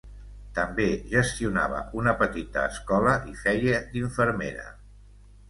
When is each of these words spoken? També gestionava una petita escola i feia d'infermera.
També 0.59 0.85
gestionava 1.11 1.81
una 1.99 2.15
petita 2.23 2.65
escola 2.71 3.15
i 3.35 3.39
feia 3.43 3.85
d'infermera. 3.93 4.67